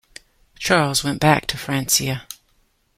[0.57, 2.25] Charles went back to Francia.